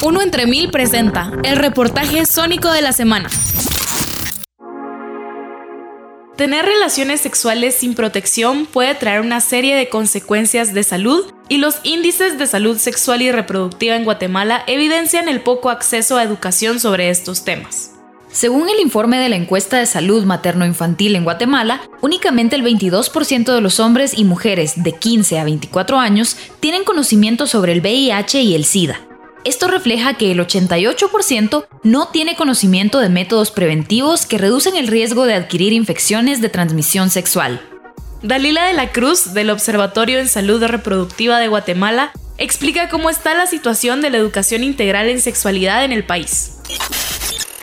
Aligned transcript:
Uno 0.00 0.22
entre 0.22 0.46
mil 0.46 0.70
presenta 0.70 1.32
el 1.42 1.56
reportaje 1.56 2.24
sónico 2.24 2.70
de 2.70 2.82
la 2.82 2.92
semana. 2.92 3.28
Tener 6.36 6.64
relaciones 6.64 7.20
sexuales 7.20 7.74
sin 7.74 7.94
protección 7.94 8.66
puede 8.66 8.94
traer 8.94 9.22
una 9.22 9.40
serie 9.40 9.74
de 9.74 9.88
consecuencias 9.88 10.72
de 10.72 10.84
salud 10.84 11.32
y 11.48 11.58
los 11.58 11.80
índices 11.82 12.38
de 12.38 12.46
salud 12.46 12.78
sexual 12.78 13.22
y 13.22 13.32
reproductiva 13.32 13.96
en 13.96 14.04
Guatemala 14.04 14.62
evidencian 14.68 15.28
el 15.28 15.40
poco 15.40 15.68
acceso 15.68 16.16
a 16.16 16.22
educación 16.22 16.78
sobre 16.78 17.10
estos 17.10 17.44
temas. 17.44 17.94
Según 18.30 18.68
el 18.68 18.78
informe 18.78 19.18
de 19.18 19.30
la 19.30 19.36
encuesta 19.36 19.78
de 19.78 19.86
salud 19.86 20.24
materno-infantil 20.24 21.16
en 21.16 21.24
Guatemala, 21.24 21.80
únicamente 22.02 22.54
el 22.54 22.62
22% 22.62 23.52
de 23.52 23.60
los 23.60 23.80
hombres 23.80 24.16
y 24.16 24.22
mujeres 24.22 24.80
de 24.84 24.92
15 24.92 25.40
a 25.40 25.44
24 25.44 25.98
años 25.98 26.36
tienen 26.60 26.84
conocimiento 26.84 27.48
sobre 27.48 27.72
el 27.72 27.80
VIH 27.80 28.42
y 28.42 28.54
el 28.54 28.64
SIDA. 28.64 29.07
Esto 29.44 29.68
refleja 29.68 30.14
que 30.14 30.32
el 30.32 30.40
88% 30.40 31.66
no 31.82 32.08
tiene 32.08 32.36
conocimiento 32.36 32.98
de 32.98 33.08
métodos 33.08 33.50
preventivos 33.50 34.26
que 34.26 34.38
reducen 34.38 34.76
el 34.76 34.88
riesgo 34.88 35.24
de 35.24 35.34
adquirir 35.34 35.72
infecciones 35.72 36.40
de 36.40 36.48
transmisión 36.48 37.10
sexual. 37.10 37.60
Dalila 38.22 38.66
de 38.66 38.72
la 38.72 38.90
Cruz, 38.90 39.32
del 39.32 39.50
Observatorio 39.50 40.18
en 40.18 40.28
Salud 40.28 40.62
Reproductiva 40.64 41.38
de 41.38 41.48
Guatemala, 41.48 42.12
explica 42.36 42.88
cómo 42.88 43.10
está 43.10 43.34
la 43.34 43.46
situación 43.46 44.00
de 44.00 44.10
la 44.10 44.18
educación 44.18 44.64
integral 44.64 45.08
en 45.08 45.20
sexualidad 45.20 45.84
en 45.84 45.92
el 45.92 46.04
país. 46.04 46.58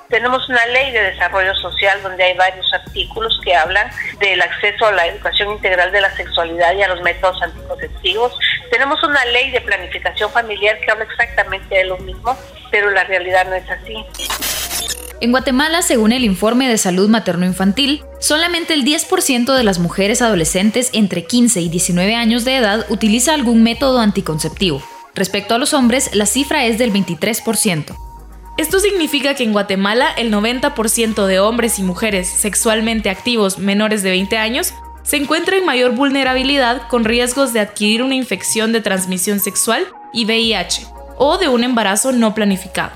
Tenemos 0.09 0.47
una 0.49 0.63
ley 0.67 0.91
de 0.91 1.01
desarrollo 1.01 1.55
social 1.55 2.01
donde 2.03 2.23
hay 2.23 2.37
varios 2.37 2.71
artículos 2.73 3.39
que 3.43 3.55
hablan 3.55 3.89
del 4.19 4.39
acceso 4.41 4.85
a 4.85 4.91
la 4.91 5.07
educación 5.07 5.51
integral 5.51 5.91
de 5.91 6.01
la 6.01 6.15
sexualidad 6.15 6.75
y 6.75 6.83
a 6.83 6.87
los 6.89 7.01
métodos 7.01 7.41
anticonceptivos. 7.41 8.37
Tenemos 8.69 9.01
una 9.03 9.25
ley 9.25 9.49
de 9.49 9.61
planificación 9.61 10.31
familiar 10.31 10.77
que 10.79 10.91
habla 10.91 11.05
exactamente 11.05 11.73
de 11.73 11.85
lo 11.85 11.97
mismo, 11.97 12.37
pero 12.69 12.91
la 12.91 13.03
realidad 13.05 13.47
no 13.47 13.55
es 13.55 13.69
así. 13.69 14.05
En 15.21 15.31
Guatemala, 15.31 15.81
según 15.81 16.11
el 16.11 16.23
informe 16.23 16.67
de 16.67 16.77
salud 16.77 17.09
materno-infantil, 17.09 18.03
solamente 18.19 18.73
el 18.73 18.83
10% 18.83 19.55
de 19.55 19.63
las 19.63 19.79
mujeres 19.79 20.21
adolescentes 20.21 20.91
entre 20.93 21.23
15 21.23 21.61
y 21.61 21.69
19 21.69 22.15
años 22.15 22.45
de 22.45 22.57
edad 22.57 22.85
utiliza 22.89 23.33
algún 23.33 23.63
método 23.63 23.99
anticonceptivo. 23.99 24.83
Respecto 25.15 25.55
a 25.55 25.57
los 25.57 25.73
hombres, 25.73 26.13
la 26.13 26.25
cifra 26.25 26.65
es 26.65 26.77
del 26.77 26.91
23%. 26.91 28.04
Esto 28.57 28.79
significa 28.79 29.35
que 29.35 29.43
en 29.43 29.51
Guatemala 29.51 30.11
el 30.15 30.31
90% 30.31 31.25
de 31.25 31.39
hombres 31.41 31.77
y 31.77 31.83
mujeres 31.83 32.29
sexualmente 32.29 33.09
activos 33.09 33.59
menores 33.59 34.01
de 34.01 34.11
20 34.11 34.37
años 34.37 34.73
se 35.03 35.17
encuentra 35.17 35.57
en 35.57 35.65
mayor 35.65 35.91
vulnerabilidad 35.93 36.87
con 36.87 37.03
riesgos 37.03 37.51
de 37.51 37.59
adquirir 37.59 38.01
una 38.01 38.15
infección 38.15 38.71
de 38.71 38.79
transmisión 38.79 39.41
sexual 39.41 39.85
y 40.13 40.23
VIH 40.23 40.87
o 41.17 41.37
de 41.37 41.49
un 41.49 41.65
embarazo 41.65 42.13
no 42.13 42.33
planificado. 42.33 42.93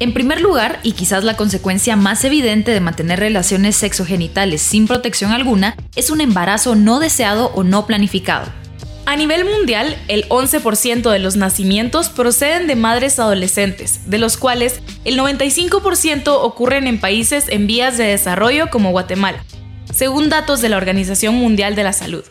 En 0.00 0.12
primer 0.12 0.40
lugar, 0.40 0.80
y 0.82 0.92
quizás 0.92 1.22
la 1.22 1.36
consecuencia 1.36 1.94
más 1.94 2.24
evidente 2.24 2.72
de 2.72 2.80
mantener 2.80 3.20
relaciones 3.20 3.76
sexogenitales 3.76 4.60
sin 4.60 4.88
protección 4.88 5.30
alguna, 5.30 5.76
es 5.94 6.10
un 6.10 6.20
embarazo 6.20 6.74
no 6.74 6.98
deseado 6.98 7.52
o 7.54 7.62
no 7.62 7.86
planificado. 7.86 8.63
A 9.06 9.16
nivel 9.16 9.44
mundial, 9.44 9.96
el 10.08 10.26
11% 10.30 11.10
de 11.10 11.18
los 11.18 11.36
nacimientos 11.36 12.08
proceden 12.08 12.66
de 12.66 12.74
madres 12.74 13.18
adolescentes, 13.18 14.00
de 14.06 14.18
los 14.18 14.38
cuales 14.38 14.80
el 15.04 15.18
95% 15.18 16.28
ocurren 16.28 16.86
en 16.86 16.98
países 16.98 17.44
en 17.48 17.66
vías 17.66 17.98
de 17.98 18.04
desarrollo 18.04 18.70
como 18.70 18.92
Guatemala, 18.92 19.44
según 19.92 20.30
datos 20.30 20.62
de 20.62 20.70
la 20.70 20.78
Organización 20.78 21.34
Mundial 21.34 21.74
de 21.74 21.84
la 21.84 21.92
Salud. 21.92 22.24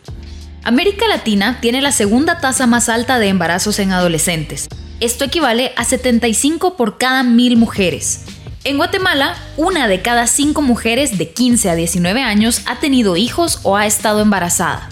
América 0.63 1.07
Latina 1.07 1.59
tiene 1.61 1.81
la 1.81 1.91
segunda 1.91 2.39
tasa 2.39 2.65
más 2.65 2.89
alta 2.89 3.19
de 3.19 3.27
embarazos 3.27 3.77
en 3.77 3.91
adolescentes. 3.91 4.67
Esto 4.99 5.25
equivale 5.25 5.73
a 5.75 5.83
75 5.83 6.75
por 6.75 6.97
cada 6.97 7.21
mil 7.21 7.55
mujeres. 7.55 8.21
En 8.63 8.77
Guatemala, 8.77 9.35
una 9.57 9.87
de 9.87 10.01
cada 10.01 10.25
cinco 10.25 10.61
mujeres 10.61 11.19
de 11.19 11.29
15 11.29 11.69
a 11.69 11.75
19 11.75 12.21
años 12.23 12.61
ha 12.65 12.79
tenido 12.79 13.15
hijos 13.15 13.59
o 13.63 13.75
ha 13.75 13.85
estado 13.85 14.21
embarazada. 14.21 14.89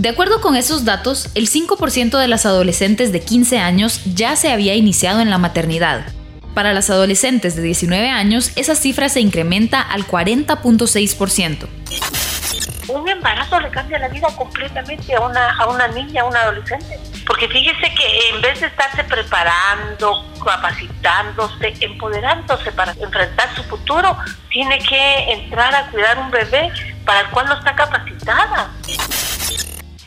De 0.00 0.08
acuerdo 0.08 0.40
con 0.40 0.56
esos 0.56 0.86
datos, 0.86 1.28
el 1.34 1.50
5% 1.50 2.18
de 2.18 2.26
las 2.26 2.46
adolescentes 2.46 3.12
de 3.12 3.20
15 3.20 3.58
años 3.58 4.00
ya 4.06 4.34
se 4.34 4.50
había 4.50 4.74
iniciado 4.74 5.20
en 5.20 5.28
la 5.28 5.36
maternidad. 5.36 6.06
Para 6.54 6.72
las 6.72 6.88
adolescentes 6.88 7.54
de 7.54 7.60
19 7.60 8.08
años, 8.08 8.50
esa 8.56 8.74
cifra 8.74 9.10
se 9.10 9.20
incrementa 9.20 9.82
al 9.82 10.06
40.6%. 10.06 11.68
Un 12.88 13.08
embarazo 13.10 13.60
le 13.60 13.68
cambia 13.68 13.98
la 13.98 14.08
vida 14.08 14.28
completamente 14.34 15.14
a 15.14 15.20
una, 15.20 15.54
a 15.58 15.68
una 15.68 15.86
niña, 15.88 16.22
a 16.22 16.24
un 16.24 16.34
adolescente. 16.34 16.98
Porque 17.26 17.46
fíjese 17.48 17.94
que 17.94 18.30
en 18.34 18.40
vez 18.40 18.58
de 18.58 18.68
estarse 18.68 19.04
preparando, 19.04 20.24
capacitándose, 20.42 21.74
empoderándose 21.78 22.72
para 22.72 22.92
enfrentar 22.92 23.54
su 23.54 23.62
futuro, 23.64 24.16
tiene 24.48 24.78
que 24.78 25.32
entrar 25.32 25.74
a 25.74 25.90
cuidar 25.90 26.18
un 26.18 26.30
bebé 26.30 26.72
para 27.04 27.20
el 27.20 27.26
cual 27.28 27.46
no 27.46 27.58
está. 27.58 27.76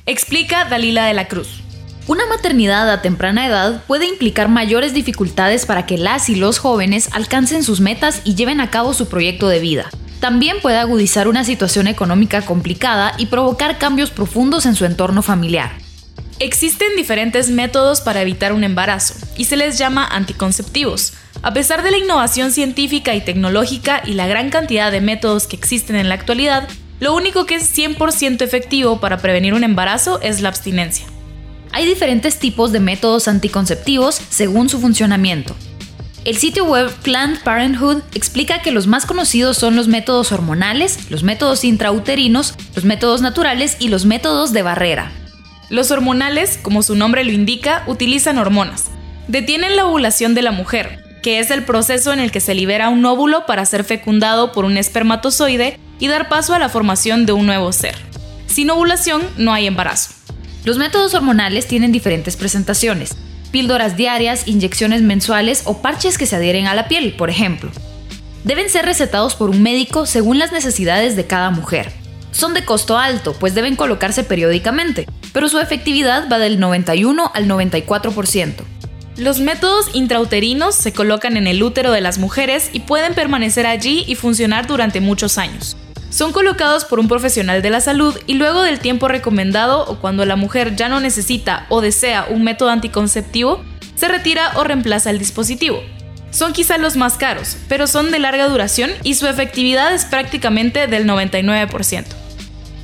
Explica 0.05 0.65
Dalila 0.65 1.05
de 1.05 1.13
la 1.13 1.29
Cruz. 1.29 1.61
Una 2.07 2.25
maternidad 2.25 2.91
a 2.91 3.01
temprana 3.01 3.47
edad 3.47 3.85
puede 3.85 4.05
implicar 4.05 4.49
mayores 4.49 4.93
dificultades 4.93 5.65
para 5.65 5.85
que 5.85 5.97
las 5.97 6.27
y 6.27 6.35
los 6.35 6.59
jóvenes 6.59 7.07
alcancen 7.13 7.63
sus 7.63 7.79
metas 7.79 8.19
y 8.25 8.35
lleven 8.35 8.59
a 8.59 8.69
cabo 8.69 8.93
su 8.93 9.07
proyecto 9.07 9.47
de 9.47 9.61
vida. 9.61 9.89
También 10.19 10.57
puede 10.61 10.75
agudizar 10.75 11.29
una 11.29 11.45
situación 11.45 11.87
económica 11.87 12.41
complicada 12.41 13.13
y 13.17 13.27
provocar 13.27 13.77
cambios 13.77 14.11
profundos 14.11 14.65
en 14.65 14.75
su 14.75 14.83
entorno 14.83 15.21
familiar. 15.21 15.71
Existen 16.39 16.97
diferentes 16.97 17.49
métodos 17.49 18.01
para 18.01 18.21
evitar 18.21 18.51
un 18.51 18.65
embarazo 18.65 19.13
y 19.37 19.45
se 19.45 19.55
les 19.55 19.77
llama 19.77 20.05
anticonceptivos. 20.05 21.13
A 21.43 21.53
pesar 21.53 21.81
de 21.81 21.91
la 21.91 21.97
innovación 21.97 22.51
científica 22.51 23.15
y 23.15 23.21
tecnológica 23.21 24.01
y 24.05 24.15
la 24.15 24.27
gran 24.27 24.49
cantidad 24.49 24.91
de 24.91 24.99
métodos 24.99 25.47
que 25.47 25.55
existen 25.55 25.95
en 25.95 26.09
la 26.09 26.15
actualidad, 26.15 26.67
lo 26.99 27.13
único 27.13 27.45
que 27.45 27.55
es 27.55 27.77
100% 27.77 28.41
efectivo 28.41 28.99
para 28.99 29.17
prevenir 29.17 29.53
un 29.53 29.63
embarazo 29.63 30.21
es 30.21 30.41
la 30.41 30.49
abstinencia. 30.49 31.05
Hay 31.71 31.85
diferentes 31.85 32.37
tipos 32.37 32.71
de 32.71 32.79
métodos 32.79 33.27
anticonceptivos 33.27 34.21
según 34.29 34.69
su 34.69 34.79
funcionamiento. 34.79 35.55
El 36.23 36.37
sitio 36.37 36.63
web 36.63 36.89
Planned 37.01 37.41
Parenthood 37.43 38.01
explica 38.13 38.61
que 38.61 38.71
los 38.71 38.87
más 38.87 39.05
conocidos 39.05 39.57
son 39.57 39.75
los 39.75 39.89
métodos 39.89 40.31
hormonales, 40.31 41.09
los 41.09 41.23
métodos 41.23 41.65
intrauterinos, 41.65 42.53
los 42.75 42.85
métodos 42.85 43.21
naturales 43.21 43.75
y 43.79 43.89
los 43.89 44.05
métodos 44.05 44.53
de 44.53 44.61
barrera. 44.61 45.11
Los 45.69 45.91
hormonales, 45.91 46.57
como 46.61 46.83
su 46.83 46.95
nombre 46.95 47.25
lo 47.25 47.31
indica, 47.31 47.83
utilizan 47.87 48.37
hormonas. 48.37 48.85
Detienen 49.27 49.75
la 49.75 49.85
ovulación 49.85 50.33
de 50.33 50.43
la 50.43 50.51
mujer, 50.51 51.03
que 51.23 51.39
es 51.39 51.51
el 51.51 51.63
proceso 51.63 52.13
en 52.13 52.19
el 52.19 52.31
que 52.31 52.39
se 52.39 52.53
libera 52.53 52.89
un 52.89 53.03
óvulo 53.05 53.45
para 53.45 53.65
ser 53.65 53.83
fecundado 53.83 54.51
por 54.51 54.63
un 54.63 54.77
espermatozoide 54.77 55.79
y 55.99 56.07
dar 56.07 56.29
paso 56.29 56.53
a 56.53 56.59
la 56.59 56.69
formación 56.69 57.25
de 57.25 57.33
un 57.33 57.45
nuevo 57.45 57.71
ser. 57.71 57.95
Sin 58.47 58.69
ovulación 58.69 59.21
no 59.37 59.53
hay 59.53 59.67
embarazo. 59.67 60.11
Los 60.63 60.77
métodos 60.77 61.13
hormonales 61.13 61.67
tienen 61.67 61.91
diferentes 61.91 62.37
presentaciones, 62.37 63.15
píldoras 63.51 63.97
diarias, 63.97 64.47
inyecciones 64.47 65.01
mensuales 65.01 65.63
o 65.65 65.81
parches 65.81 66.17
que 66.17 66.25
se 66.25 66.35
adhieren 66.35 66.67
a 66.67 66.73
la 66.73 66.87
piel, 66.87 67.15
por 67.15 67.29
ejemplo. 67.29 67.71
Deben 68.43 68.69
ser 68.69 68.85
recetados 68.85 69.35
por 69.35 69.49
un 69.49 69.61
médico 69.61 70.05
según 70.05 70.39
las 70.39 70.51
necesidades 70.51 71.15
de 71.15 71.25
cada 71.25 71.49
mujer. 71.49 71.91
Son 72.31 72.53
de 72.53 72.65
costo 72.65 72.97
alto, 72.97 73.33
pues 73.33 73.55
deben 73.55 73.75
colocarse 73.75 74.23
periódicamente, 74.23 75.07
pero 75.33 75.49
su 75.49 75.59
efectividad 75.59 76.27
va 76.31 76.39
del 76.39 76.59
91 76.59 77.31
al 77.33 77.47
94%. 77.47 78.53
Los 79.17 79.39
métodos 79.39 79.91
intrauterinos 79.93 80.73
se 80.73 80.91
colocan 80.91 81.37
en 81.37 81.45
el 81.45 81.61
útero 81.61 81.91
de 81.91 82.01
las 82.01 82.17
mujeres 82.17 82.71
y 82.73 82.79
pueden 82.79 83.13
permanecer 83.13 83.67
allí 83.67 84.03
y 84.07 84.15
funcionar 84.15 84.65
durante 84.65 85.01
muchos 85.01 85.37
años. 85.37 85.77
Son 86.13 86.31
colocados 86.31 86.85
por 86.85 86.99
un 86.99 87.07
profesional 87.07 87.63
de 87.63 87.71
la 87.71 87.81
salud 87.81 88.15
y 88.27 88.35
luego 88.35 88.61
del 88.61 88.77
tiempo 88.77 89.07
recomendado 89.07 89.83
o 89.85 89.97
cuando 89.97 90.27
la 90.27 90.35
mujer 90.35 90.75
ya 90.75 90.87
no 90.87 90.99
necesita 90.99 91.65
o 91.69 91.81
desea 91.81 92.27
un 92.29 92.43
método 92.43 92.69
anticonceptivo, 92.69 93.63
se 93.95 94.07
retira 94.07 94.51
o 94.57 94.63
reemplaza 94.63 95.09
el 95.09 95.17
dispositivo. 95.17 95.81
Son 96.29 96.53
quizá 96.53 96.77
los 96.77 96.97
más 96.97 97.15
caros, 97.15 97.57
pero 97.67 97.87
son 97.87 98.11
de 98.11 98.19
larga 98.19 98.47
duración 98.47 98.91
y 99.01 99.15
su 99.15 99.25
efectividad 99.25 99.91
es 99.91 100.05
prácticamente 100.05 100.85
del 100.85 101.07
99%. 101.07 102.05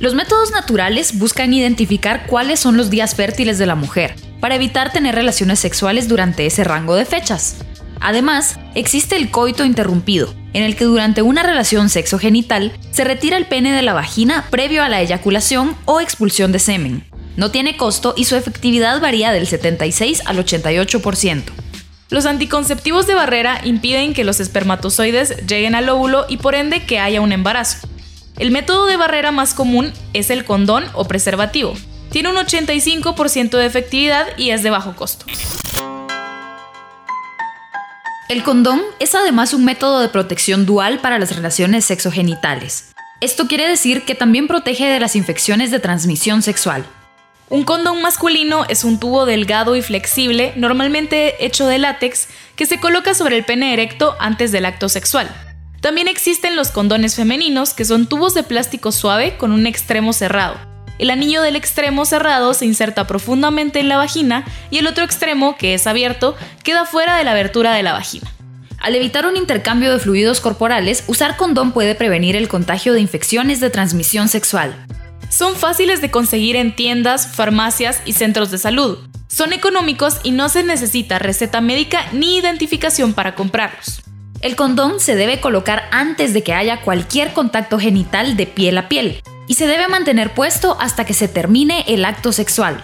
Los 0.00 0.16
métodos 0.16 0.50
naturales 0.50 1.16
buscan 1.16 1.54
identificar 1.54 2.26
cuáles 2.26 2.58
son 2.58 2.76
los 2.76 2.90
días 2.90 3.14
fértiles 3.14 3.58
de 3.58 3.66
la 3.66 3.76
mujer, 3.76 4.16
para 4.40 4.56
evitar 4.56 4.92
tener 4.92 5.14
relaciones 5.14 5.60
sexuales 5.60 6.08
durante 6.08 6.46
ese 6.46 6.64
rango 6.64 6.96
de 6.96 7.04
fechas. 7.04 7.58
Además, 8.00 8.58
existe 8.74 9.14
el 9.14 9.30
coito 9.30 9.64
interrumpido, 9.64 10.34
en 10.52 10.62
el 10.62 10.76
que 10.76 10.84
durante 10.84 11.22
una 11.22 11.42
relación 11.42 11.88
sexogenital 11.88 12.72
se 12.90 13.04
retira 13.04 13.36
el 13.36 13.46
pene 13.46 13.72
de 13.72 13.82
la 13.82 13.94
vagina 13.94 14.46
previo 14.50 14.82
a 14.82 14.88
la 14.88 15.00
eyaculación 15.00 15.76
o 15.84 16.00
expulsión 16.00 16.52
de 16.52 16.58
semen. 16.58 17.04
No 17.36 17.50
tiene 17.50 17.76
costo 17.76 18.14
y 18.16 18.24
su 18.24 18.36
efectividad 18.36 19.00
varía 19.00 19.32
del 19.32 19.46
76 19.46 20.22
al 20.26 20.38
88%. 20.38 21.42
Los 22.10 22.26
anticonceptivos 22.26 23.06
de 23.06 23.14
barrera 23.14 23.60
impiden 23.64 24.14
que 24.14 24.24
los 24.24 24.40
espermatozoides 24.40 25.46
lleguen 25.46 25.76
al 25.76 25.88
óvulo 25.88 26.26
y 26.28 26.38
por 26.38 26.56
ende 26.56 26.84
que 26.84 26.98
haya 26.98 27.20
un 27.20 27.30
embarazo. 27.30 27.88
El 28.38 28.50
método 28.50 28.86
de 28.86 28.96
barrera 28.96 29.30
más 29.30 29.54
común 29.54 29.92
es 30.12 30.30
el 30.30 30.44
condón 30.44 30.84
o 30.94 31.04
preservativo. 31.04 31.74
Tiene 32.10 32.30
un 32.30 32.36
85% 32.36 33.50
de 33.50 33.66
efectividad 33.66 34.26
y 34.36 34.50
es 34.50 34.64
de 34.64 34.70
bajo 34.70 34.96
costo. 34.96 35.26
El 38.30 38.44
condón 38.44 38.80
es 39.00 39.16
además 39.16 39.54
un 39.54 39.64
método 39.64 39.98
de 39.98 40.08
protección 40.08 40.64
dual 40.64 41.00
para 41.00 41.18
las 41.18 41.34
relaciones 41.34 41.84
sexogenitales. 41.84 42.92
Esto 43.20 43.48
quiere 43.48 43.66
decir 43.66 44.04
que 44.04 44.14
también 44.14 44.46
protege 44.46 44.86
de 44.86 45.00
las 45.00 45.16
infecciones 45.16 45.72
de 45.72 45.80
transmisión 45.80 46.40
sexual. 46.40 46.86
Un 47.48 47.64
condón 47.64 48.00
masculino 48.02 48.66
es 48.68 48.84
un 48.84 49.00
tubo 49.00 49.26
delgado 49.26 49.74
y 49.74 49.82
flexible, 49.82 50.52
normalmente 50.54 51.44
hecho 51.44 51.66
de 51.66 51.78
látex, 51.78 52.28
que 52.54 52.66
se 52.66 52.78
coloca 52.78 53.14
sobre 53.14 53.36
el 53.36 53.44
pene 53.44 53.72
erecto 53.72 54.14
antes 54.20 54.52
del 54.52 54.64
acto 54.64 54.88
sexual. 54.88 55.28
También 55.80 56.06
existen 56.06 56.54
los 56.54 56.70
condones 56.70 57.16
femeninos, 57.16 57.74
que 57.74 57.84
son 57.84 58.06
tubos 58.06 58.32
de 58.34 58.44
plástico 58.44 58.92
suave 58.92 59.38
con 59.38 59.50
un 59.50 59.66
extremo 59.66 60.12
cerrado. 60.12 60.69
El 61.00 61.08
anillo 61.08 61.40
del 61.40 61.56
extremo 61.56 62.04
cerrado 62.04 62.52
se 62.52 62.66
inserta 62.66 63.06
profundamente 63.06 63.80
en 63.80 63.88
la 63.88 63.96
vagina 63.96 64.44
y 64.70 64.76
el 64.76 64.86
otro 64.86 65.02
extremo, 65.02 65.56
que 65.56 65.72
es 65.72 65.86
abierto, 65.86 66.36
queda 66.62 66.84
fuera 66.84 67.16
de 67.16 67.24
la 67.24 67.30
abertura 67.30 67.72
de 67.72 67.82
la 67.82 67.94
vagina. 67.94 68.30
Al 68.78 68.94
evitar 68.94 69.24
un 69.24 69.38
intercambio 69.38 69.90
de 69.90 69.98
fluidos 69.98 70.42
corporales, 70.42 71.04
usar 71.06 71.38
condón 71.38 71.72
puede 71.72 71.94
prevenir 71.94 72.36
el 72.36 72.48
contagio 72.48 72.92
de 72.92 73.00
infecciones 73.00 73.60
de 73.60 73.70
transmisión 73.70 74.28
sexual. 74.28 74.74
Son 75.30 75.56
fáciles 75.56 76.02
de 76.02 76.10
conseguir 76.10 76.56
en 76.56 76.76
tiendas, 76.76 77.28
farmacias 77.28 78.02
y 78.04 78.12
centros 78.12 78.50
de 78.50 78.58
salud. 78.58 78.98
Son 79.26 79.54
económicos 79.54 80.20
y 80.22 80.32
no 80.32 80.50
se 80.50 80.64
necesita 80.64 81.18
receta 81.18 81.62
médica 81.62 82.04
ni 82.12 82.36
identificación 82.36 83.14
para 83.14 83.34
comprarlos. 83.34 84.02
El 84.40 84.56
condón 84.56 85.00
se 85.00 85.16
debe 85.16 85.38
colocar 85.38 85.86
antes 85.90 86.32
de 86.32 86.42
que 86.42 86.54
haya 86.54 86.80
cualquier 86.80 87.34
contacto 87.34 87.78
genital 87.78 88.38
de 88.38 88.46
piel 88.46 88.78
a 88.78 88.88
piel 88.88 89.22
y 89.46 89.54
se 89.54 89.66
debe 89.66 89.86
mantener 89.86 90.32
puesto 90.32 90.78
hasta 90.80 91.04
que 91.04 91.12
se 91.12 91.28
termine 91.28 91.84
el 91.88 92.06
acto 92.06 92.32
sexual. 92.32 92.82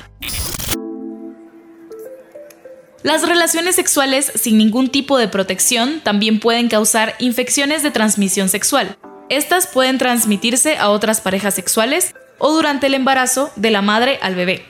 Las 3.03 3.27
relaciones 3.27 3.77
sexuales 3.77 4.33
sin 4.35 4.59
ningún 4.59 4.89
tipo 4.89 5.17
de 5.17 5.29
protección 5.29 6.01
también 6.01 6.41
pueden 6.41 6.69
causar 6.69 7.15
infecciones 7.21 7.83
de 7.83 7.91
transmisión 7.91 8.51
sexual. 8.51 8.99
Estas 9.31 9.67
pueden 9.67 9.97
transmitirse 9.97 10.77
a 10.77 10.91
otras 10.91 11.23
parejas 11.23 11.55
sexuales 11.55 12.15
o 12.39 12.53
durante 12.53 12.89
el 12.89 12.95
embarazo 12.95 13.51
de 13.57 13.71
la 13.71 13.81
madre 13.81 14.19
al 14.21 14.35
bebé. 14.35 14.63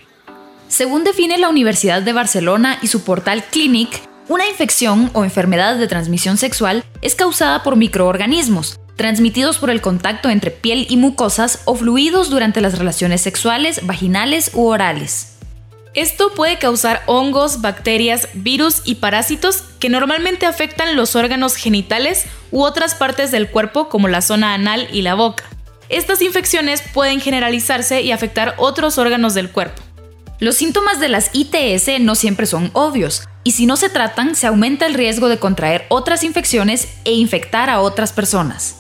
Según 0.69 1.03
define 1.03 1.39
la 1.39 1.49
Universidad 1.49 2.03
de 2.03 2.13
Barcelona 2.13 2.79
y 2.81 2.87
su 2.87 3.03
portal 3.03 3.43
Clinic, 3.51 4.03
una 4.29 4.49
infección 4.49 5.11
o 5.13 5.25
enfermedad 5.25 5.77
de 5.77 5.87
transmisión 5.87 6.37
sexual 6.37 6.85
es 7.01 7.15
causada 7.15 7.63
por 7.63 7.77
microorganismos, 7.77 8.81
transmitidos 8.97 9.59
por 9.59 9.71
el 9.71 9.81
contacto 9.81 10.31
entre 10.31 10.51
piel 10.51 10.87
y 10.91 10.97
mucosas 10.97 11.61
o 11.65 11.77
fluidos 11.77 12.29
durante 12.29 12.61
las 12.61 12.79
relaciones 12.79 13.21
sexuales, 13.21 13.87
vaginales 13.87 14.51
u 14.55 14.67
orales. 14.67 15.35
Esto 15.95 16.35
puede 16.35 16.59
causar 16.59 17.03
hongos, 17.07 17.63
bacterias, 17.63 18.29
virus 18.35 18.83
y 18.85 18.97
parásitos 18.97 19.63
que 19.79 19.89
normalmente 19.89 20.45
afectan 20.45 20.97
los 20.97 21.17
órganos 21.17 21.55
genitales 21.55 22.27
u 22.51 22.63
otras 22.63 22.95
partes 22.95 23.31
del 23.31 23.49
cuerpo 23.49 23.89
como 23.89 24.09
la 24.09 24.23
zona 24.23 24.55
anal 24.55 24.89
y 24.93 25.03
la 25.03 25.15
boca. 25.15 25.45
Estas 25.89 26.21
infecciones 26.21 26.83
pueden 26.93 27.21
generalizarse 27.21 28.03
y 28.03 28.11
afectar 28.11 28.55
otros 28.59 28.99
órganos 28.99 29.35
del 29.35 29.51
cuerpo. 29.51 29.83
Los 30.41 30.57
síntomas 30.57 31.01
de 31.01 31.09
las 31.09 31.31
ITS 31.33 32.01
no 32.01 32.15
siempre 32.15 32.45
son 32.45 32.71
obvios, 32.75 33.23
y 33.47 33.53
si 33.53 33.65
no 33.65 33.77
se 33.77 33.89
tratan, 33.89 34.35
se 34.35 34.49
aumenta 34.49 34.87
el 34.87 34.95
riesgo 34.95 35.29
de 35.29 35.39
contraer 35.39 35.87
otras 35.89 36.25
infecciones 36.25 36.89
e 37.05 37.13
infectar 37.13 37.71
a 37.71 37.79
otras 37.79 38.13
personas. 38.13 38.79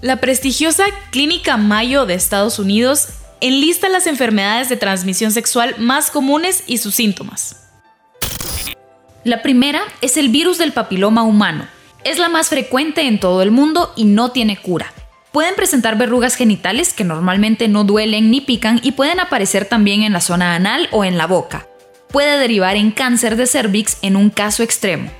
La 0.00 0.16
prestigiosa 0.16 0.86
Clínica 1.12 1.56
Mayo 1.56 2.06
de 2.06 2.14
Estados 2.14 2.58
Unidos 2.58 3.10
enlista 3.40 3.88
las 3.88 4.08
enfermedades 4.08 4.68
de 4.68 4.76
transmisión 4.76 5.30
sexual 5.30 5.76
más 5.78 6.10
comunes 6.10 6.64
y 6.66 6.78
sus 6.78 6.96
síntomas. 6.96 7.68
La 9.22 9.42
primera 9.42 9.80
es 10.00 10.16
el 10.16 10.28
virus 10.28 10.58
del 10.58 10.72
papiloma 10.72 11.22
humano. 11.22 11.68
Es 12.02 12.18
la 12.18 12.28
más 12.28 12.48
frecuente 12.48 13.02
en 13.02 13.20
todo 13.20 13.42
el 13.42 13.52
mundo 13.52 13.92
y 13.94 14.06
no 14.06 14.32
tiene 14.32 14.56
cura. 14.56 14.92
Pueden 15.30 15.54
presentar 15.54 15.96
verrugas 15.96 16.34
genitales 16.34 16.92
que 16.94 17.04
normalmente 17.04 17.68
no 17.68 17.84
duelen 17.84 18.32
ni 18.32 18.40
pican 18.40 18.80
y 18.82 18.90
pueden 18.90 19.20
aparecer 19.20 19.66
también 19.66 20.02
en 20.02 20.12
la 20.12 20.20
zona 20.20 20.56
anal 20.56 20.88
o 20.90 21.04
en 21.04 21.16
la 21.16 21.28
boca. 21.28 21.69
Puede 22.12 22.38
derivar 22.38 22.76
en 22.76 22.90
cáncer 22.90 23.36
de 23.36 23.46
cervix 23.46 23.98
en 24.02 24.16
un 24.16 24.30
caso 24.30 24.62
extremo. 24.62 25.10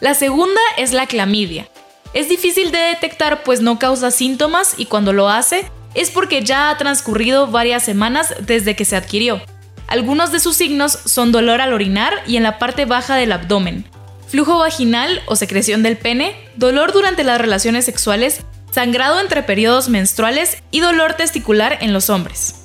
La 0.00 0.14
segunda 0.14 0.60
es 0.78 0.92
la 0.92 1.06
clamidia. 1.06 1.68
Es 2.14 2.28
difícil 2.28 2.72
de 2.72 2.78
detectar 2.78 3.42
pues 3.42 3.60
no 3.60 3.78
causa 3.78 4.10
síntomas 4.10 4.74
y 4.76 4.86
cuando 4.86 5.12
lo 5.12 5.28
hace 5.28 5.70
es 5.94 6.10
porque 6.10 6.42
ya 6.42 6.70
ha 6.70 6.78
transcurrido 6.78 7.46
varias 7.46 7.82
semanas 7.82 8.34
desde 8.40 8.74
que 8.76 8.84
se 8.84 8.96
adquirió. 8.96 9.42
Algunos 9.88 10.32
de 10.32 10.40
sus 10.40 10.56
signos 10.56 10.98
son 11.04 11.32
dolor 11.32 11.60
al 11.60 11.72
orinar 11.72 12.14
y 12.26 12.36
en 12.36 12.42
la 12.42 12.58
parte 12.58 12.86
baja 12.86 13.16
del 13.16 13.32
abdomen, 13.32 13.84
flujo 14.26 14.58
vaginal 14.58 15.22
o 15.26 15.36
secreción 15.36 15.82
del 15.82 15.98
pene, 15.98 16.34
dolor 16.56 16.92
durante 16.92 17.24
las 17.24 17.38
relaciones 17.38 17.84
sexuales 17.84 18.40
sangrado 18.70 19.20
entre 19.20 19.42
periodos 19.42 19.90
menstruales 19.90 20.62
y 20.70 20.80
dolor 20.80 21.14
testicular 21.14 21.78
en 21.82 21.92
los 21.92 22.08
hombres. 22.08 22.61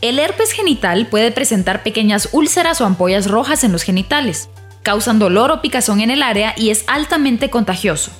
El 0.00 0.18
herpes 0.18 0.52
genital 0.52 1.08
puede 1.08 1.30
presentar 1.30 1.82
pequeñas 1.82 2.30
úlceras 2.32 2.80
o 2.80 2.86
ampollas 2.86 3.26
rojas 3.26 3.64
en 3.64 3.72
los 3.72 3.82
genitales. 3.82 4.48
Causan 4.82 5.18
dolor 5.18 5.50
o 5.50 5.60
picazón 5.60 6.00
en 6.00 6.10
el 6.10 6.22
área 6.22 6.54
y 6.56 6.70
es 6.70 6.84
altamente 6.86 7.50
contagioso. 7.50 8.10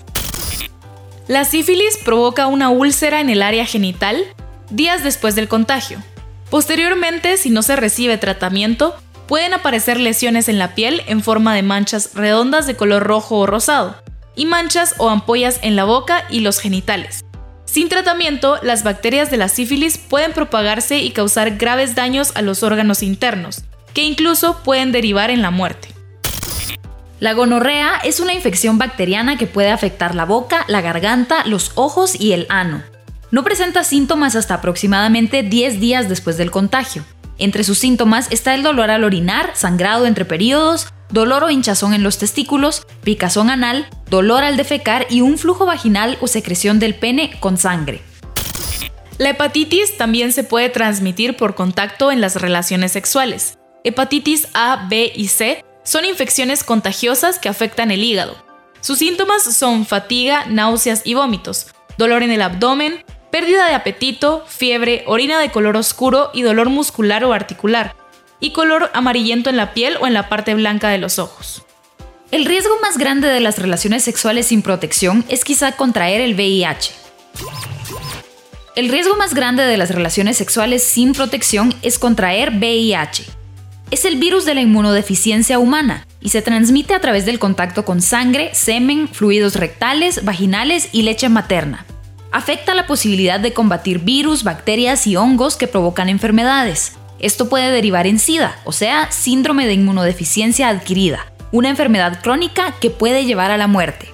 La 1.27 1.47
sífilis 1.47 1.97
provoca 2.05 2.49
una 2.49 2.69
úlcera 2.69 3.21
en 3.21 3.31
el 3.31 3.41
área 3.41 3.65
genital 3.65 4.25
días 4.69 5.03
después 5.03 5.35
del 5.35 5.49
contagio. 5.49 6.03
Posteriormente, 6.51 7.39
si 7.39 7.49
no 7.49 7.63
se 7.63 7.77
recibe 7.77 8.19
tratamiento, 8.19 8.95
pueden 9.27 9.55
aparecer 9.55 9.99
lesiones 9.99 10.51
en 10.51 10.59
la 10.59 10.75
piel 10.75 11.03
en 11.07 11.23
forma 11.23 11.55
de 11.55 11.63
manchas 11.63 12.11
redondas 12.15 12.67
de 12.67 12.77
color 12.77 13.05
rojo 13.05 13.39
o 13.39 13.47
rosado, 13.47 13.97
y 14.35 14.45
manchas 14.45 14.97
o 14.99 15.09
ampollas 15.09 15.61
en 15.63 15.77
la 15.77 15.85
boca 15.85 16.25
y 16.29 16.41
los 16.41 16.59
genitales. 16.59 17.25
Sin 17.71 17.89
tratamiento, 17.89 18.59
las 18.65 18.83
bacterias 18.83 19.31
de 19.31 19.37
la 19.37 19.49
sífilis 19.49 19.97
pueden 19.97 20.33
propagarse 20.33 20.99
y 20.99 21.13
causar 21.13 21.57
graves 21.57 21.95
daños 21.95 22.33
a 22.35 22.43
los 22.43 22.65
órganos 22.65 23.01
internos, 23.01 23.63
que 23.95 24.03
incluso 24.03 24.61
pueden 24.65 24.91
derivar 24.91 25.31
en 25.31 25.41
la 25.41 25.53
muerte. 25.53 25.87
La 27.21 27.33
gonorrea 27.33 28.01
es 28.03 28.19
una 28.19 28.35
infección 28.35 28.77
bacteriana 28.79 29.39
que 29.39 29.47
puede 29.47 29.71
afectar 29.71 30.17
la 30.17 30.25
boca, 30.25 30.65
la 30.67 30.81
garganta, 30.81 31.47
los 31.47 31.71
ojos 31.77 32.21
y 32.21 32.33
el 32.33 32.47
ano. 32.49 32.83
No 33.31 33.45
presenta 33.45 33.85
síntomas 33.85 34.35
hasta 34.35 34.55
aproximadamente 34.55 35.45
10 35.45 35.79
días 35.79 36.09
después 36.09 36.37
del 36.37 36.51
contagio. 36.51 37.05
Entre 37.41 37.65
sus 37.65 37.79
síntomas 37.79 38.29
está 38.31 38.55
el 38.55 38.63
dolor 38.63 38.91
al 38.91 39.03
orinar, 39.03 39.53
sangrado 39.55 40.05
entre 40.05 40.27
periodos, 40.27 40.89
dolor 41.09 41.43
o 41.43 41.51
hinchazón 41.51 41.95
en 41.95 42.03
los 42.03 42.19
testículos, 42.19 42.87
picazón 43.03 43.49
anal, 43.49 43.89
dolor 44.11 44.45
al 44.45 44.59
defecar 44.59 45.07
y 45.09 45.23
un 45.23 45.39
flujo 45.39 45.65
vaginal 45.65 46.19
o 46.21 46.27
secreción 46.27 46.79
del 46.79 46.95
pene 46.95 47.33
con 47.41 47.57
sangre. 47.57 48.03
La 49.17 49.31
hepatitis 49.31 49.97
también 49.97 50.35
se 50.35 50.45
puede 50.45 50.69
transmitir 50.69 51.35
por 51.39 51.55
contacto 51.55 52.13
en 52.13 52.21
las 52.21 52.37
relaciones 52.37 52.93
sexuales. 52.93 53.57
Hepatitis 53.85 54.49
A, 54.53 54.87
B 54.91 55.11
y 55.17 55.29
C 55.29 55.65
son 55.83 56.05
infecciones 56.05 56.63
contagiosas 56.63 57.39
que 57.39 57.49
afectan 57.49 57.91
el 57.91 58.05
hígado. 58.05 58.37
Sus 58.83 58.99
síntomas 58.99 59.45
son 59.45 59.87
fatiga, 59.87 60.45
náuseas 60.47 61.01
y 61.07 61.15
vómitos, 61.15 61.69
dolor 61.97 62.23
en 62.23 62.33
el 62.33 62.43
abdomen, 62.43 63.03
pérdida 63.31 63.67
de 63.67 63.75
apetito, 63.75 64.45
fiebre, 64.47 65.05
orina 65.07 65.39
de 65.41 65.51
color 65.51 65.77
oscuro 65.77 66.31
y 66.33 66.43
dolor 66.43 66.69
muscular 66.69 67.25
o 67.25 67.33
articular, 67.33 67.95
y 68.41 68.53
color 68.53 68.91
amarillento 68.95 69.51
en 69.51 69.57
la 69.57 69.75
piel 69.75 69.97
o 70.01 70.07
en 70.07 70.15
la 70.15 70.29
parte 70.29 70.55
blanca 70.55 70.89
de 70.89 70.99
los 70.99 71.19
ojos. 71.19 71.65
El 72.31 72.45
riesgo 72.45 72.79
más 72.81 72.97
grande 72.97 73.29
de 73.29 73.41
las 73.41 73.59
relaciones 73.59 74.05
sexuales 74.05 74.47
sin 74.47 74.63
protección 74.63 75.25
es 75.29 75.45
quizá 75.45 75.73
contraer 75.73 76.21
el 76.21 76.35
VIH. 76.35 76.93
El 78.77 78.89
riesgo 78.89 79.17
más 79.17 79.35
grande 79.35 79.65
de 79.65 79.77
las 79.77 79.91
relaciones 79.91 80.37
sexuales 80.37 80.85
sin 80.85 81.13
protección 81.13 81.75
es 81.83 81.99
contraer 81.99 82.53
VIH. 82.53 83.25
Es 83.91 84.05
el 84.05 84.17
virus 84.17 84.45
de 84.45 84.55
la 84.55 84.61
inmunodeficiencia 84.61 85.59
humana 85.59 86.07
y 86.21 86.29
se 86.29 86.41
transmite 86.41 86.95
a 86.95 87.01
través 87.01 87.27
del 87.27 87.41
contacto 87.41 87.85
con 87.85 88.01
sangre, 88.01 88.51
semen, 88.55 89.09
fluidos 89.09 89.57
rectales, 89.57 90.25
vaginales 90.25 90.91
y 90.93 91.03
leche 91.03 91.29
materna. 91.29 91.85
Afecta 92.33 92.75
la 92.75 92.87
posibilidad 92.87 93.41
de 93.41 93.53
combatir 93.53 94.01
virus, 94.01 94.45
bacterias 94.45 95.07
y 95.07 95.17
hongos 95.17 95.57
que 95.57 95.67
provocan 95.67 96.09
enfermedades. 96.09 96.93
Esto 97.19 97.49
puede 97.49 97.73
derivar 97.73 98.07
en 98.07 98.21
SIDA, 98.21 98.57
o 98.65 98.73
sea, 98.73 99.11
síndrome 99.11 99.67
de 99.67 99.75
inmunodeficiencia 99.75 100.69
adquirida, 100.69 101.27
una 101.51 101.71
enfermedad 101.71 102.23
crónica 102.23 102.75
que 102.81 102.91
puede 102.91 103.25
llevar 103.25 103.51
a 103.51 103.57
la 103.57 103.67
muerte. 103.67 104.09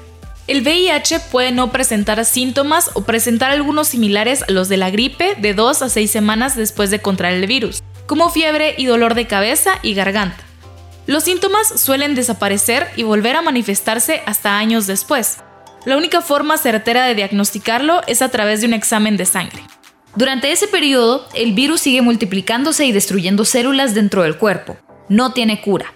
El 0.47 0.63
VIH 0.63 1.21
puede 1.31 1.53
no 1.53 1.71
presentar 1.73 2.25
síntomas 2.25 2.91
o 2.95 3.03
presentar 3.03 3.51
algunos 3.51 3.89
similares 3.89 4.45
a 4.45 4.53
los 4.53 4.69
de 4.69 4.79
la 4.79 4.91
gripe 4.91 5.35
de 5.39 5.53
2 5.53 5.83
a 5.83 5.89
6 5.89 6.11
semanas 6.11 6.57
después 6.57 6.91
de 6.91 7.01
contraer 7.01 7.35
el 7.35 7.47
virus, 7.47 7.83
como 8.07 8.31
fiebre 8.31 8.75
y 8.79 8.87
dolor 8.87 9.15
de 9.15 9.27
cabeza 9.27 9.73
y 9.83 9.95
garganta. 9.95 10.43
Los 11.07 11.25
síntomas 11.25 11.69
suelen 11.81 12.15
desaparecer 12.15 12.89
y 12.97 13.03
volver 13.03 13.37
a 13.37 13.43
manifestarse 13.43 14.23
hasta 14.25 14.57
años 14.57 14.87
después. 14.87 15.39
La 15.87 15.97
única 15.97 16.21
forma 16.21 16.59
certera 16.59 17.05
de 17.05 17.15
diagnosticarlo 17.15 18.01
es 18.09 18.21
a 18.21 18.29
través 18.29 18.61
de 18.61 18.67
un 18.67 18.75
examen 18.75 19.17
de 19.17 19.25
sangre. 19.25 19.63
Durante 20.17 20.51
ese 20.51 20.67
periodo, 20.67 21.29
el 21.33 21.53
virus 21.53 21.83
sigue 21.83 22.03
multiplicándose 22.03 22.87
y 22.87 22.91
destruyendo 22.91 23.45
células 23.45 23.95
dentro 23.95 24.25
del 24.25 24.37
cuerpo. 24.37 24.77
No 25.09 25.33
tiene 25.33 25.61
cura. 25.61 25.93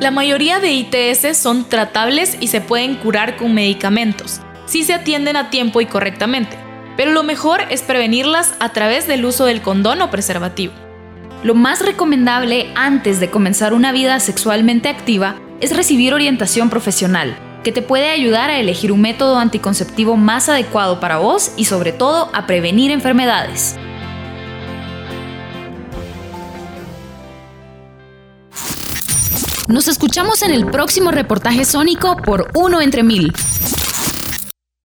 La 0.00 0.10
mayoría 0.10 0.60
de 0.60 0.72
ITS 0.72 1.36
son 1.36 1.68
tratables 1.68 2.38
y 2.40 2.46
se 2.46 2.62
pueden 2.62 2.94
curar 2.94 3.36
con 3.36 3.52
medicamentos, 3.52 4.40
si 4.64 4.82
se 4.82 4.94
atienden 4.94 5.36
a 5.36 5.50
tiempo 5.50 5.82
y 5.82 5.86
correctamente, 5.86 6.56
pero 6.96 7.10
lo 7.10 7.22
mejor 7.22 7.60
es 7.68 7.82
prevenirlas 7.82 8.54
a 8.60 8.72
través 8.72 9.06
del 9.06 9.26
uso 9.26 9.44
del 9.44 9.60
condón 9.60 10.00
o 10.00 10.10
preservativo. 10.10 10.72
Lo 11.42 11.54
más 11.54 11.84
recomendable 11.84 12.72
antes 12.76 13.20
de 13.20 13.28
comenzar 13.28 13.74
una 13.74 13.92
vida 13.92 14.20
sexualmente 14.20 14.88
activa 14.88 15.36
es 15.60 15.76
recibir 15.76 16.14
orientación 16.14 16.70
profesional, 16.70 17.36
que 17.62 17.72
te 17.72 17.82
puede 17.82 18.10
ayudar 18.10 18.50
a 18.50 18.58
elegir 18.58 18.92
un 18.92 19.00
método 19.00 19.38
anticonceptivo 19.38 20.16
más 20.16 20.48
adecuado 20.48 21.00
para 21.00 21.18
vos 21.18 21.52
y 21.56 21.64
sobre 21.64 21.92
todo 21.92 22.30
a 22.32 22.46
prevenir 22.46 22.90
enfermedades. 22.90 23.76
Nos 29.68 29.86
escuchamos 29.86 30.42
en 30.42 30.52
el 30.52 30.64
próximo 30.64 31.10
reportaje 31.10 31.66
sónico 31.66 32.16
por 32.16 32.50
Uno 32.54 32.80
entre 32.80 33.02
Mil. 33.02 33.34